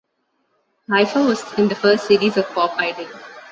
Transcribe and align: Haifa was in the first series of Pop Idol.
Haifa 0.89 1.23
was 1.23 1.43
in 1.59 1.67
the 1.67 1.75
first 1.75 2.07
series 2.07 2.35
of 2.35 2.49
Pop 2.49 2.73
Idol. 2.79 3.05